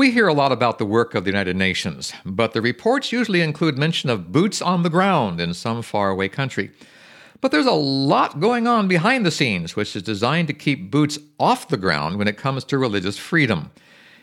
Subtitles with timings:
[0.00, 3.42] We hear a lot about the work of the United Nations, but the reports usually
[3.42, 6.70] include mention of boots on the ground in some faraway country.
[7.42, 11.18] But there's a lot going on behind the scenes, which is designed to keep boots
[11.38, 13.72] off the ground when it comes to religious freedom.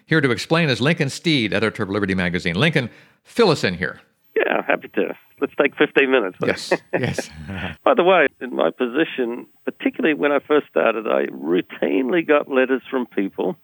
[0.08, 2.56] Here to explain is Lincoln Steed, editor of Liberty Magazine.
[2.56, 2.90] Lincoln,
[3.24, 4.02] fill us in here.
[4.36, 5.16] Yeah, happy to.
[5.40, 6.38] Let's take 15 minutes.
[6.44, 7.30] Yes, yes.
[7.84, 12.82] By the way, in my position, particularly when I first started, I routinely got letters
[12.90, 13.56] from people,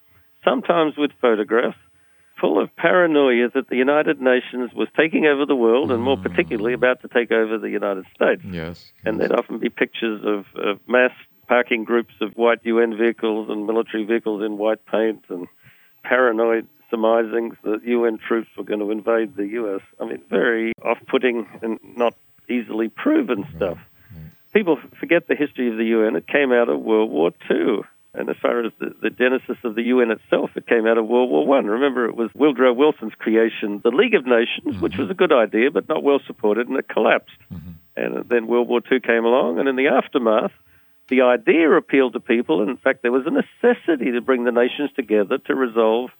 [0.43, 1.75] sometimes with photographs,
[2.43, 6.23] full of paranoia that the United Nations was taking over the world, and more mm.
[6.23, 8.41] particularly about to take over the United States.
[8.43, 8.91] Yes.
[9.05, 11.11] And there'd often be pictures of, of mass
[11.47, 15.47] parking groups of white UN vehicles and military vehicles in white paint, and
[16.03, 19.81] paranoid surmisings that UN troops were going to invade the U.S.
[20.01, 22.13] I mean, very off-putting and not
[22.49, 23.77] easily proven stuff.
[24.53, 26.17] People forget the history of the UN.
[26.17, 27.83] It came out of World War II.
[28.15, 31.07] And as far as the, the, genesis of the UN itself, it came out of
[31.07, 31.65] World War One.
[31.65, 34.81] Remember, it was Woodrow Wilson's creation, the League of Nations, mm-hmm.
[34.81, 37.39] which was a good idea but not well supported, and it collapsed.
[37.51, 37.71] Mm-hmm.
[37.95, 40.51] And then World War Two came along, and in the aftermath,
[41.09, 42.61] the idea appealed to people.
[42.61, 46.11] And in fact, there was a necessity to bring the nations together to resolve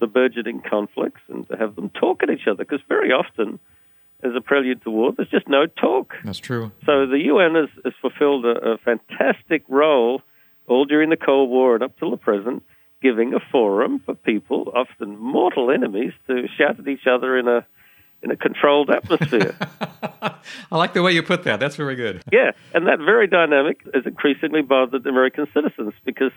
[0.00, 3.60] the burgeoning conflicts and to have them talk at each other, because very often,
[4.22, 6.14] as a prelude to war, there's just no talk.
[6.24, 6.72] That's true.
[6.84, 10.22] So the UN has, has fulfilled a, a fantastic role
[10.68, 12.62] all during the Cold War and up till the present,
[13.02, 17.66] giving a forum for people, often mortal enemies, to shout at each other in a
[18.22, 19.54] in a controlled atmosphere.
[20.22, 21.60] I like the way you put that.
[21.60, 22.22] That's very good.
[22.32, 26.32] Yeah, and that very dynamic has increasingly bothered American citizens because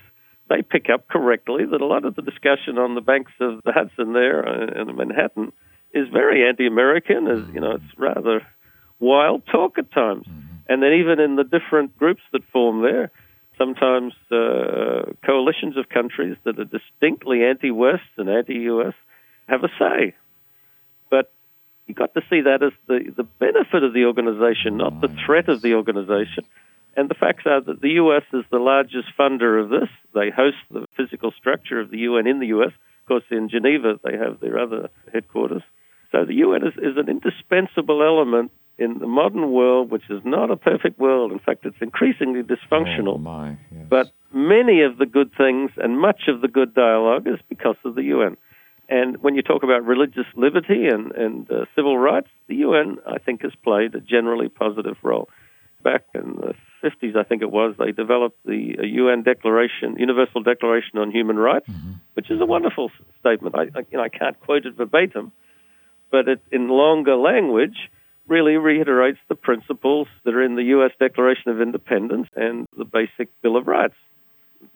[0.50, 3.72] they pick up correctly that a lot of the discussion on the banks of the
[3.72, 5.52] Hudson there uh, in Manhattan
[5.94, 7.28] is very anti-American.
[7.28, 8.46] Is you know, it's rather
[9.00, 10.26] wild talk at times.
[10.28, 10.56] Mm-hmm.
[10.68, 13.12] And then even in the different groups that form there,
[13.60, 18.96] sometimes uh, coalitions of countries that are distinctly anti-West and anti-US
[19.48, 20.16] have a say.
[21.12, 21.32] But
[21.86, 25.50] you got to see that as the, the benefit of the organization, not the threat
[25.50, 26.46] of the organization.
[26.96, 28.24] And the facts are that the U.S.
[28.34, 29.90] is the largest funder of this.
[30.14, 32.72] They host the physical structure of the UN in the U.S.
[33.04, 35.64] Of course, in Geneva, they have their other headquarters.
[36.12, 40.50] So the UN is, is an indispensable element in the modern world, which is not
[40.50, 43.16] a perfect world, in fact, it's increasingly dysfunctional.
[43.16, 43.86] Oh my, yes.
[43.90, 47.96] But many of the good things and much of the good dialogue is because of
[47.96, 48.38] the UN.
[48.88, 53.20] And when you talk about religious liberty and, and uh, civil rights, the UN, I
[53.20, 55.30] think, has played a generally positive role.
[55.84, 60.98] Back in the 50s, I think it was, they developed the UN Declaration, Universal Declaration
[60.98, 61.94] on Human Rights, mm-hmm.
[62.14, 63.56] which is a wonderful statement.
[63.56, 65.32] I, I, you know, I can't quote it verbatim,
[66.12, 67.78] but it, in longer language,
[68.30, 70.92] really reiterates the principles that are in the U.S.
[71.00, 73.96] Declaration of Independence and the Basic Bill of Rights.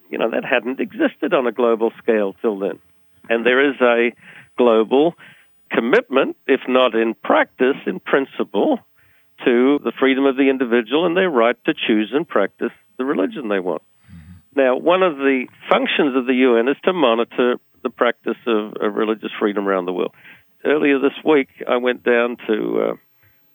[0.10, 2.80] You know, that hadn't existed on a global scale till then.
[3.30, 4.12] And there is a
[4.58, 5.16] global
[5.72, 8.80] commitment, if not in practice, in principle,
[9.46, 13.50] to the freedom of the individual and their right to choose and practice the religion
[13.50, 13.82] they want.
[14.56, 18.96] Now, one of the functions of the UN is to monitor the practice of, of
[18.96, 20.14] religious freedom around the world.
[20.64, 22.94] Earlier this week, I went down to uh,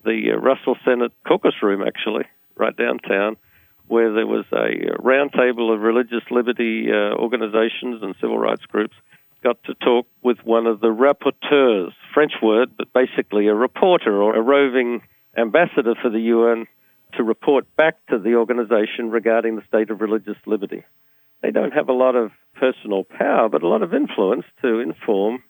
[0.05, 2.25] the uh, Russell Senate caucus room, actually,
[2.57, 3.37] right downtown,
[3.87, 8.95] where there was a roundtable of religious liberty uh, organizations and civil rights groups.
[9.43, 14.37] Got to talk with one of the rapporteurs, French word, but basically a reporter or
[14.37, 15.01] a roving
[15.37, 16.67] ambassador for the UN
[17.15, 20.85] to report back to the organization regarding the state of religious liberty.
[21.43, 25.43] They don't have a lot of personal power, but a lot of influence to inform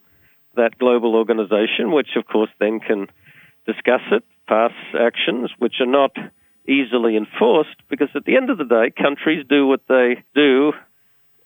[0.56, 3.06] that global organization, which of course then can
[3.66, 6.16] discuss it, pass actions which are not
[6.66, 10.72] easily enforced because at the end of the day, countries do what they do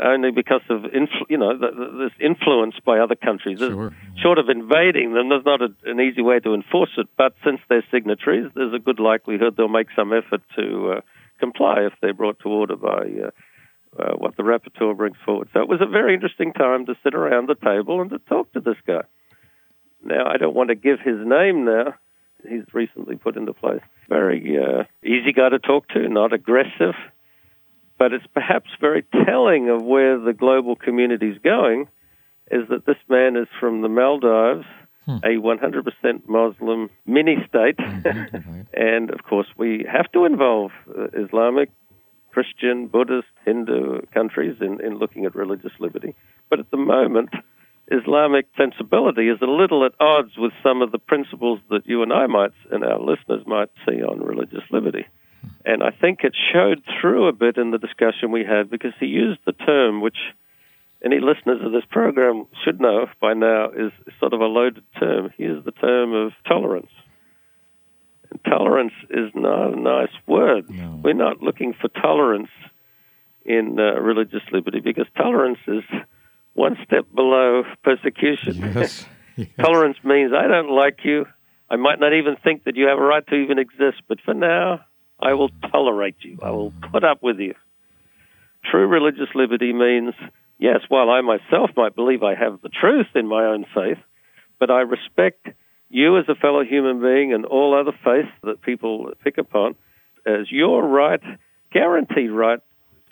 [0.01, 3.59] only because of influ- you know this influence by other countries.
[3.59, 3.95] Sure.
[4.21, 7.07] Short of invading them, there's not a, an easy way to enforce it.
[7.17, 11.01] But since they're signatories, there's a good likelihood they'll make some effort to uh,
[11.39, 15.49] comply if they're brought to order by uh, uh, what the rapporteur brings forward.
[15.53, 18.53] So it was a very interesting time to sit around the table and to talk
[18.53, 19.03] to this guy.
[20.05, 21.95] Now I don't want to give his name now
[22.49, 23.83] he's recently put into place.
[24.09, 26.94] Very uh, easy guy to talk to, not aggressive,
[27.99, 31.89] but it's perhaps very telling of where the global community is going.
[32.50, 34.67] Is that this man is from the Maldives,
[35.06, 35.17] hmm.
[35.23, 37.79] a 100% Muslim mini state.
[37.79, 41.71] Mm-hmm, and of course, we have to involve uh, Islamic,
[42.31, 46.15] Christian, Buddhist, Hindu countries in, in looking at religious liberty.
[46.50, 47.31] But at the moment,
[47.93, 52.12] Islamic sensibility is a little at odds with some of the principles that you and
[52.12, 55.06] I might, and our listeners might see on religious liberty.
[55.65, 59.06] And I think it showed through a bit in the discussion we had because he
[59.06, 60.17] used the term, which
[61.05, 65.31] any listeners of this program should know by now is sort of a loaded term.
[65.37, 66.91] He used the term of tolerance.
[68.31, 70.71] And tolerance is not a nice word.
[70.71, 71.00] No.
[71.03, 72.50] We're not looking for tolerance
[73.44, 75.83] in uh, religious liberty because tolerance is
[76.55, 78.57] one step below persecution.
[78.57, 79.07] Yes.
[79.37, 79.49] yes.
[79.61, 81.27] tolerance means I don't like you.
[81.71, 84.35] I might not even think that you have a right to even exist, but for
[84.35, 84.81] now,
[85.19, 86.39] I will tolerate you.
[86.43, 87.55] I will put up with you.
[88.71, 90.15] True religious liberty means,
[90.59, 93.99] yes, while I myself might believe I have the truth in my own faith,
[94.59, 95.49] but I respect
[95.89, 99.75] you as a fellow human being and all other faiths that people pick upon
[100.27, 101.23] as your right,
[101.73, 102.61] guaranteed right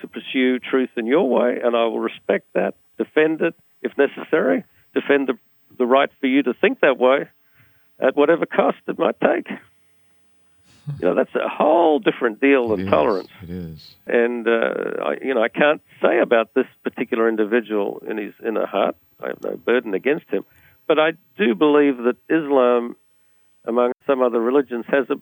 [0.01, 4.65] to pursue truth in your way, and I will respect that, defend it if necessary,
[4.95, 5.39] defend the,
[5.79, 7.29] the right for you to think that way
[7.99, 9.49] at whatever cost it might take.
[11.01, 13.29] You know, that's a whole different deal than tolerance.
[13.43, 13.95] It is.
[14.07, 18.67] And uh, I, you know, I can't say about this particular individual in his inner
[18.67, 18.97] heart.
[19.23, 20.45] I have no burden against him,
[20.89, 22.97] but I do believe that Islam,
[23.65, 25.17] among some other religions, has a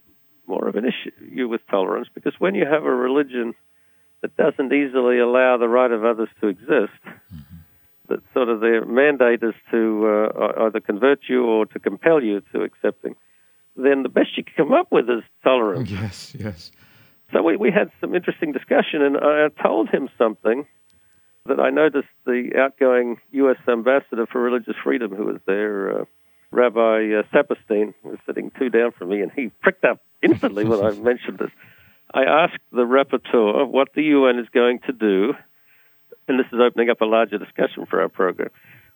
[0.46, 3.54] more of an issue with tolerance because when you have a religion
[4.22, 7.57] that doesn't easily allow the right of others to exist, mm-hmm.
[8.08, 12.42] That sort of their mandate is to uh, either convert you or to compel you
[12.52, 13.14] to accepting
[13.78, 15.90] then the best you can come up with is tolerance.
[15.90, 16.72] Yes, yes.
[17.32, 20.66] So we, we had some interesting discussion, and I told him something
[21.46, 23.56] that I noticed the outgoing U.S.
[23.68, 26.04] ambassador for religious freedom who was there, uh,
[26.50, 30.84] Rabbi uh, Saperstein, was sitting two down from me, and he pricked up instantly when
[30.84, 31.50] I mentioned this.
[32.12, 35.34] I asked the rapporteur what the UN is going to do,
[36.28, 38.50] and this is opening up a larger discussion for our program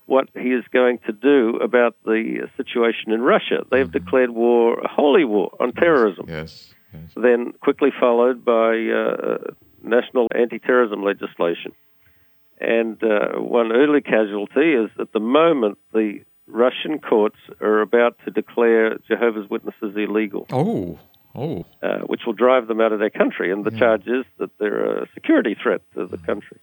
[0.07, 3.65] what he is going to do about the situation in Russia.
[3.71, 4.05] They've mm-hmm.
[4.05, 6.27] declared war, a holy war on terrorism.
[6.29, 6.75] Yes.
[6.93, 7.03] yes.
[7.17, 9.53] Then quickly followed by uh,
[9.83, 11.73] national anti-terrorism legislation.
[12.61, 18.31] And uh, one early casualty is at the moment the Russian courts are about to
[18.31, 20.47] declare Jehovah's Witnesses illegal.
[20.51, 20.99] Oh,
[21.35, 21.65] oh.
[21.83, 23.51] Uh, which will drive them out of their country.
[23.51, 23.79] And the yeah.
[23.79, 26.59] charge is that they're a security threat to the country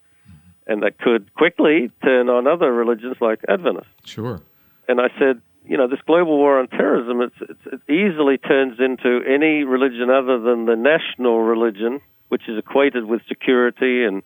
[0.70, 3.90] and that could quickly turn on other religions like Adventists.
[4.06, 4.40] Sure.
[4.88, 8.80] And I said, you know, this global war on terrorism, it's, it's, it easily turns
[8.80, 12.00] into any religion other than the national religion,
[12.30, 14.22] which is equated with security and,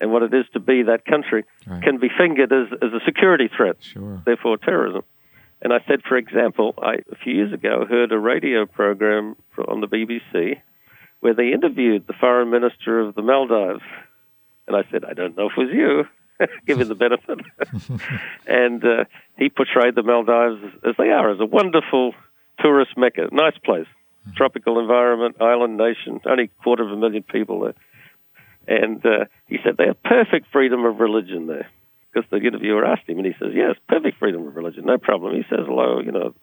[0.00, 1.82] and what it is to be that country, right.
[1.82, 4.22] can be fingered as, as a security threat, sure.
[4.24, 5.02] therefore terrorism.
[5.60, 9.36] And I said, for example, I, a few years ago heard a radio program
[9.68, 10.60] on the BBC
[11.20, 13.82] where they interviewed the foreign minister of the Maldives
[14.72, 16.04] and I said, I don't know if it was you.
[16.66, 17.40] Give him the benefit.
[18.46, 19.04] and uh,
[19.36, 22.14] he portrayed the Maldives as they are, as a wonderful
[22.58, 24.36] tourist mecca, nice place, mm-hmm.
[24.36, 27.74] tropical environment, island nation, only a quarter of a million people there.
[28.66, 31.68] And uh, he said they have perfect freedom of religion there.
[32.12, 35.34] Because the interviewer asked him, and he says, yes, perfect freedom of religion, no problem.
[35.34, 36.34] He says, hello, you know,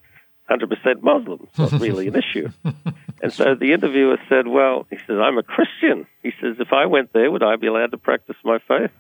[0.50, 1.48] 100% Muslim.
[1.48, 2.50] It's not really an issue.
[3.22, 6.08] And so the interviewer said, Well, he says, I'm a Christian.
[6.24, 8.92] He says, If I went there, would I be allowed to practice my faith?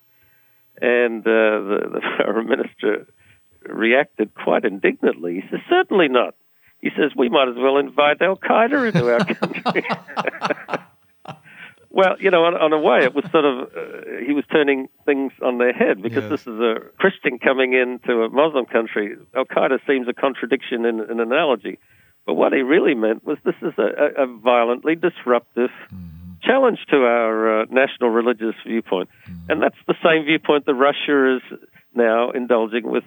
[0.81, 3.07] And uh, the, the foreign minister
[3.65, 5.35] reacted quite indignantly.
[5.35, 6.35] He says, Certainly not.
[6.81, 9.85] He says, We might as well invite Al Qaeda into our country.
[11.91, 14.89] Well, you know, on, on, a way, it was sort of uh, he was turning
[15.05, 19.15] things on their head because this is a Christian coming into a Muslim country.
[19.35, 21.79] Al Qaeda seems a contradiction in an analogy,
[22.27, 26.33] but what he really meant was this is a, a violently disruptive mm-hmm.
[26.43, 29.51] challenge to our uh, national religious viewpoint, mm-hmm.
[29.51, 31.59] and that's the same viewpoint that Russia is
[31.95, 33.03] now indulging with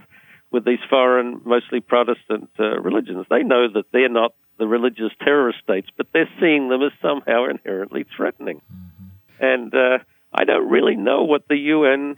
[0.51, 3.27] with these foreign, mostly Protestant uh, religions.
[3.31, 7.47] They know that they're not the religious terrorist states, but they're seeing them as somehow
[7.49, 8.61] inherently threatening.
[8.73, 9.45] Mm-hmm.
[9.45, 9.99] And uh,
[10.33, 12.17] I don't really know what the UN,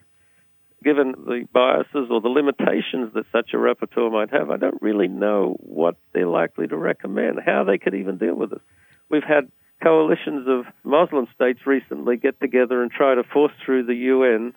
[0.82, 5.08] given the biases or the limitations that such a rapporteur might have, I don't really
[5.08, 8.60] know what they're likely to recommend, how they could even deal with this.
[9.08, 9.50] We've had
[9.82, 14.54] coalitions of Muslim states recently get together and try to force through the UN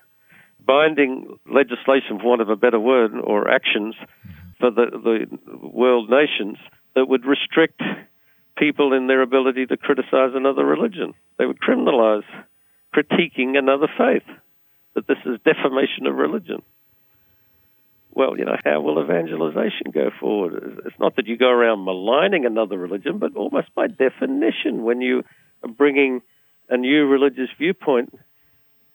[0.66, 4.32] binding legislation, for want of a better word, or actions mm-hmm.
[4.60, 6.58] for the, the world nations
[6.98, 7.80] that would restrict
[8.58, 11.14] people in their ability to criticize another religion.
[11.38, 12.26] They would criminalize
[12.96, 14.24] critiquing another faith,
[14.96, 16.64] that this is defamation of religion.
[18.12, 20.82] well, you know, how will evangelization go forward?
[20.88, 25.24] It's not that you go around maligning another religion, but almost by definition, when you
[25.64, 26.24] are bringing
[26.68, 28.18] a new religious viewpoint,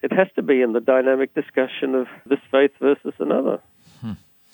[0.02, 3.60] it has to be in the dynamic discussion of this faith versus another.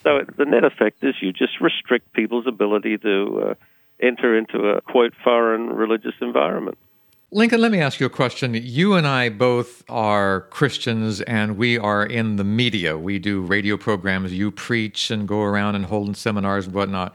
[0.02, 3.54] So the net effect is you just restrict people's ability to uh,
[4.00, 6.78] enter into a quote foreign religious environment.
[7.30, 8.54] Lincoln, let me ask you a question.
[8.54, 12.96] You and I both are Christians and we are in the media.
[12.96, 14.32] We do radio programs.
[14.32, 17.14] You preach and go around and hold seminars and whatnot.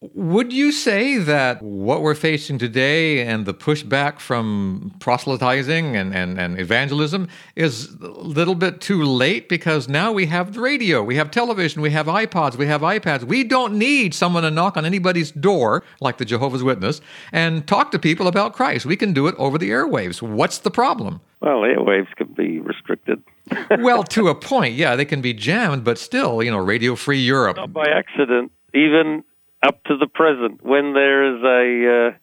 [0.00, 6.38] Would you say that what we're facing today and the pushback from proselytizing and, and,
[6.38, 11.16] and evangelism is a little bit too late because now we have the radio, we
[11.16, 13.24] have television, we have iPods, we have iPads.
[13.24, 17.00] We don't need someone to knock on anybody's door like the Jehovah's Witness
[17.32, 18.84] and talk to people about Christ.
[18.84, 20.20] We can do it over the airwaves.
[20.20, 21.20] What's the problem?
[21.40, 23.22] Well, airwaves can be restricted.
[23.78, 27.20] well, to a point, yeah, they can be jammed, but still, you know, Radio Free
[27.20, 27.56] Europe.
[27.56, 28.52] Not by accident.
[28.74, 29.22] Even
[29.62, 32.18] up to the present when there is a uh,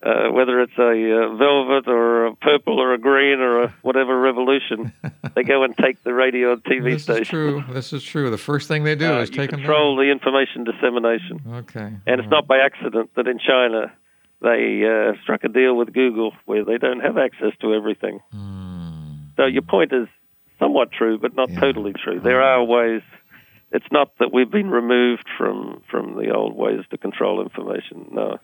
[0.00, 4.20] uh, whether it's a uh, velvet or a purple or a green or a whatever
[4.20, 4.92] revolution,
[5.34, 7.18] they go and take the radio and TV this station.
[7.18, 7.64] This is true.
[7.70, 8.30] This is true.
[8.30, 11.40] The first thing they do uh, is take control the information dissemination.
[11.48, 11.80] Okay.
[11.80, 12.30] And it's right.
[12.30, 13.92] not by accident that in China
[14.40, 18.20] they uh, struck a deal with Google where they don't have access to everything.
[18.32, 19.34] Mm.
[19.36, 20.06] So your point is
[20.60, 21.60] somewhat true, but not yeah.
[21.60, 22.20] totally true.
[22.20, 23.02] There are ways
[23.72, 28.08] it's not that we've been removed from from the old ways to control information.
[28.12, 28.38] No,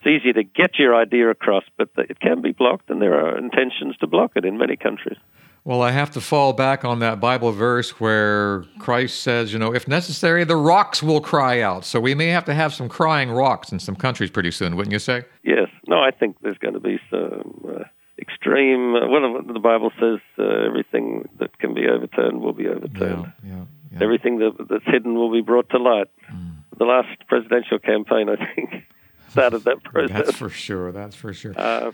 [0.00, 3.36] it's easy to get your idea across, but it can be blocked, and there are
[3.36, 5.18] intentions to block it in many countries.
[5.64, 9.74] Well, I have to fall back on that Bible verse where Christ says, you know,
[9.74, 11.84] if necessary, the rocks will cry out.
[11.84, 14.92] So we may have to have some crying rocks in some countries pretty soon, wouldn't
[14.92, 15.24] you say?
[15.42, 15.68] Yes.
[15.86, 17.84] No, I think there's going to be some uh,
[18.18, 18.94] extreme.
[18.94, 23.32] Uh, well, the Bible says uh, everything that can be overturned will be overturned.
[23.44, 23.64] Yeah, yeah.
[23.92, 24.02] Yeah.
[24.02, 26.08] Everything that, that's hidden will be brought to light.
[26.32, 26.56] Mm.
[26.78, 28.84] The last presidential campaign, I think,
[29.30, 30.26] started that process.
[30.26, 30.92] That's for sure.
[30.92, 31.58] That's for sure.
[31.58, 31.92] Uh,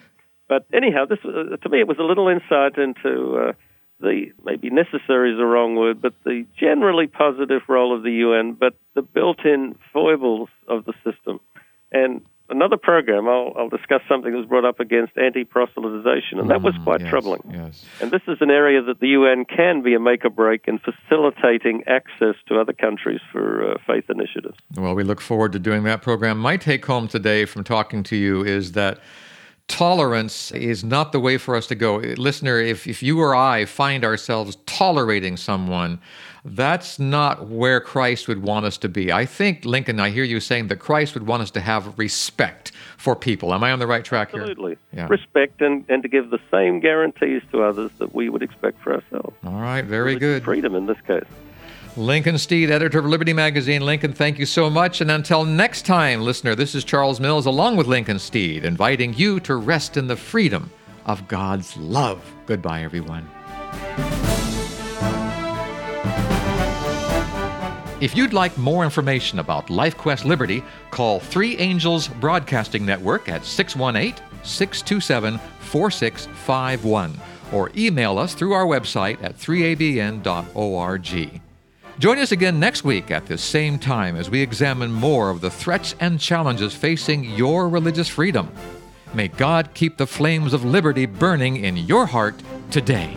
[0.49, 3.53] but anyhow, this uh, to me it was a little insight into uh,
[4.01, 8.53] the maybe necessary is the wrong word, but the generally positive role of the UN,
[8.53, 11.41] but the built-in foibles of the system.
[11.93, 12.23] And
[12.55, 16.75] another program, I'll, I'll, discuss something that was brought up against anti-proselytization, and that was
[16.75, 17.43] mm, quite yes, troubling.
[17.53, 17.85] Yes.
[18.01, 20.79] And this is an area that the UN can be a make or break in
[20.79, 24.57] facilitating access to other countries for uh, faith initiatives.
[24.77, 26.39] Well, we look forward to doing that program.
[26.39, 29.01] My take home today from talking to you is that
[29.69, 31.97] tolerance is not the way for us to go.
[31.97, 36.01] Listener, if, if you or I find ourselves tolerating someone,
[36.45, 39.11] that's not where Christ would want us to be.
[39.11, 42.73] I think, Lincoln, I hear you saying that Christ would want us to have respect
[42.99, 43.55] for people.
[43.55, 44.73] Am I on the right track Absolutely.
[44.73, 44.79] here?
[44.93, 44.99] Absolutely.
[44.99, 45.07] Yeah.
[45.09, 48.95] Respect and, and to give the same guarantees to others that we would expect for
[48.95, 49.35] ourselves.
[49.45, 50.45] All right, very good.
[50.45, 51.25] Freedom in this case.
[51.97, 53.83] Lincoln Steed, editor of Liberty Magazine.
[53.83, 55.01] Lincoln, thank you so much.
[55.01, 59.39] And until next time, listener, this is Charles Mills along with Lincoln Steed, inviting you
[59.41, 60.71] to rest in the freedom
[61.07, 62.21] of God's love.
[62.47, 63.29] Goodbye, everyone.
[68.01, 74.21] If you'd like more information about LifeQuest Liberty, call Three Angels Broadcasting Network at 618
[74.43, 77.21] 627 4651
[77.53, 80.25] or email us through our website at 3abn.org.
[81.99, 85.51] Join us again next week at this same time as we examine more of the
[85.51, 88.51] threats and challenges facing your religious freedom.
[89.15, 92.35] May God keep the flames of liberty burning in your heart
[92.73, 93.15] today.